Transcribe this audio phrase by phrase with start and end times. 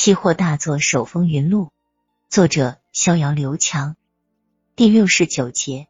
[0.00, 1.72] 期货大作手风云录，
[2.30, 3.96] 作者逍遥刘强。
[4.76, 5.88] 第六十九节，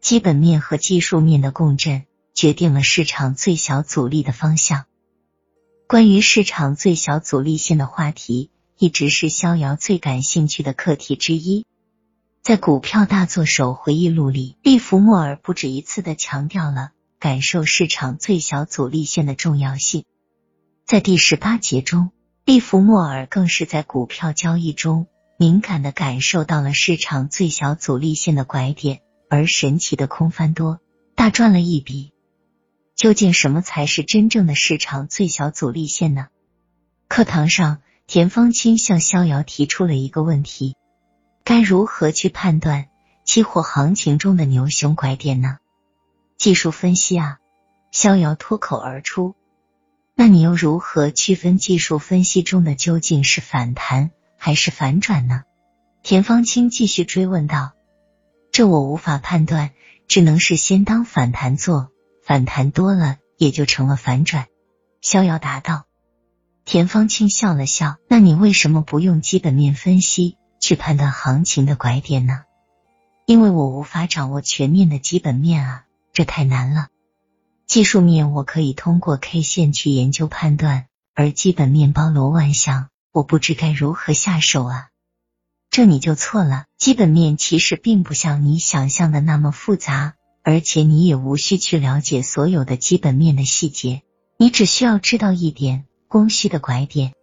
[0.00, 4.86] 基本面和技术面的共振决定了市场最小阻力的方向。
[5.86, 11.64] 关于市场最小阻力线的话题，一直是逍遥最感兴趣的课题之一。
[12.42, 16.90] 在《股票大作手回忆录》里，利弗莫尔不止一次的强调了
[17.20, 20.04] 感受市场最小阻力线的重要性。
[20.84, 22.10] 在第十八节中，
[22.46, 30.78] 利弗莫尔更是在股票交易中敏感的感受到了市场最小阻力线的拐点，而神奇的空翻多，
[31.16, 32.12] 大赚了一笔。
[32.94, 36.28] 究竟什么才是真正的市场最小阻力线呢？
[37.08, 40.76] 课堂上，田方清向逍遥提出了一个问题。
[41.42, 42.86] 该如何去判断
[43.24, 45.58] 期货行情中的牛熊拐点呢？
[46.38, 47.38] 技术分析啊！
[47.90, 49.34] 逍遥脱口而出。
[50.18, 55.42] 那你又如何区分技术分析中的究竟是反弹还是反转呢？
[56.02, 57.72] 田方清继续追问道。
[58.50, 59.72] 这我无法判断，
[60.08, 61.90] 只能是先当反弹做，
[62.24, 64.46] 反弹多了也就成了反转。
[65.02, 65.84] 逍遥答道。
[66.64, 67.96] 田方清笑了笑。
[68.08, 70.38] 那你为什么不用基本面分析？
[70.58, 72.44] 去判断行情的拐点呢？
[73.26, 76.88] 因为我无法掌握全面的基本面啊，这太难了。
[77.66, 84.88] 技术面我可以通过 K 线去研究判断，而基本面包罗万象，我不知该如何下手啊。
[85.68, 90.14] 这你就错了，基本面其实并不像你想象的那么复杂，
[90.44, 94.02] 而且你也无需去了解所有的基本面的细节，
[94.38, 97.14] 你只需要知道一点：供需的拐点，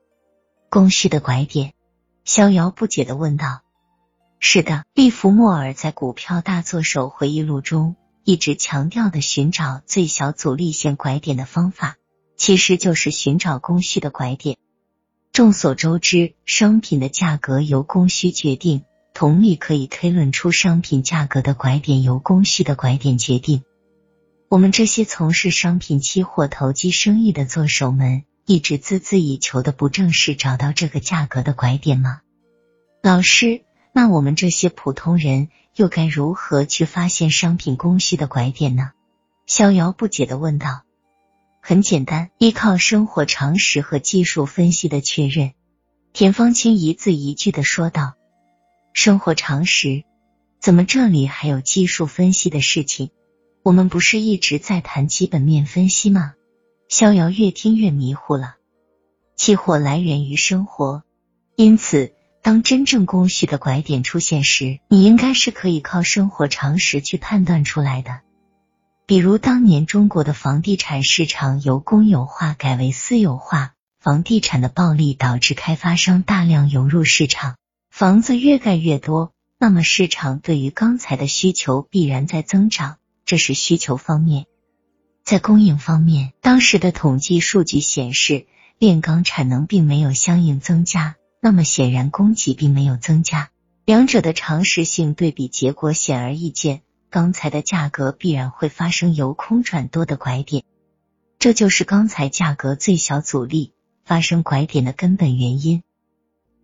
[0.70, 1.74] 供需的拐点。
[2.26, 3.62] 逍遥不解的问道
[4.40, 11.98] ：“是的，利弗莫尔在《股票大作手回忆录》中一直强调的寻找最小阻力线拐点的方法，
[12.38, 14.58] 其实就是寻找供需的拐点。
[15.32, 23.64] 众所周知，商品的价格由供需决定，同理可以推论出商品价格的拐点由供需的拐点决定。
[24.50, 32.20] 我们这些从事商品期货投机生意的做手们。”一直孜孜以求的，不正是找到这个价格的拐点吗？
[33.02, 33.62] 老师，
[33.94, 38.92] 那我们这些普通人又该如何去发现商品供需的拐点呢？
[39.46, 40.82] 逍遥不解的问道。
[41.62, 45.54] 很简单，依靠生活常识和技术分析的确认。
[46.12, 48.16] 田方清一字一句的说道。
[48.94, 50.04] 生活常识？
[50.60, 53.12] 怎么这里还有技术分析的事情？
[53.62, 56.34] 我们不是一直在谈基本面分析吗？
[56.90, 58.56] 逍遥越听越迷糊了。
[59.36, 61.04] 期货来源于生活，
[61.56, 68.20] 因此当真正供需的拐点出现时，你应该是可以靠生活常识去判断出来的。
[69.06, 77.56] 比如当年中国的房地产市场由公有化改为私有化，房地产的暴利导致开发商大量涌入市场，
[77.90, 84.48] 房子越盖越多，那么市场对于钢材的需求必然在增长，这是需求方面。
[85.24, 88.48] 在供应方面，当时的统计数据显示，
[88.80, 91.16] 炼钢产能并没有相应增加，
[91.46, 93.50] 那么显然供给并没有增加。
[93.84, 100.64] 两者的常识性对比结果显而易见，钢材的价格必然会发生由空转多的拐点，
[101.40, 103.74] 这就是钢材价格最小阻力
[104.06, 105.84] 发生拐点的根本原因。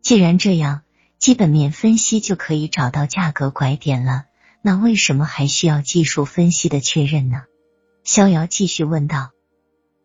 [0.01, 0.83] 既然这样，
[1.17, 4.27] 基本面分析就可以找到价格拐点了，
[4.61, 7.43] 那为什么还需要技术分析的确认呢？
[8.05, 9.31] 逍遥继续问道：“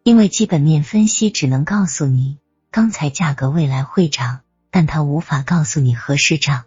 [0.02, 2.38] 因为基本面分析只能告诉你
[2.72, 4.40] 钢材价格未来会涨，
[4.74, 6.64] 但他无法告诉你何时涨。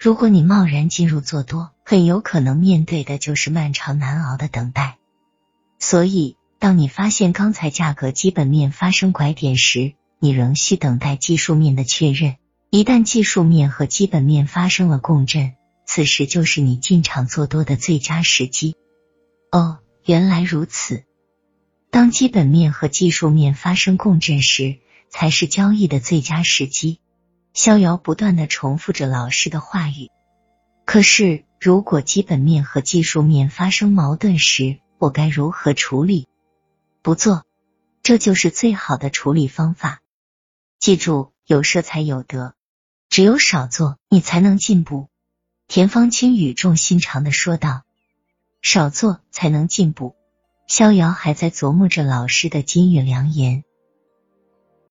[0.00, 4.96] 如果你贸然进入做多，很有可能面对的就是漫长难熬的等待。
[5.78, 12.36] 所以，当你发现钢材价格基本面发生拐点时，你仍需等待技术面的确认。
[12.70, 15.52] 一旦技术面和基本面发生了共振，
[15.84, 18.74] 此时就是你进场做多的最佳时机。”
[19.52, 19.80] 哦。
[20.06, 21.04] 原来如此，
[21.90, 24.78] 当基本面和技术面发生共振时，
[25.10, 27.00] 才是交易的最佳时机。
[27.52, 30.10] 逍遥不断的重复着老师的话语。
[30.84, 36.28] 可是，如果基本面和技术面发生矛盾时，我该如何处理？
[37.02, 37.44] 不做，
[38.02, 40.00] 这就是最好的处理方法。
[40.78, 42.54] 记住，有舍才有得，
[43.10, 45.08] 只有少做，你才能进步。
[45.66, 47.82] 田方清语重心长的说道。
[48.60, 50.16] 少做才能进步。
[50.66, 53.62] 逍遥还在琢磨着老师的金玉良言。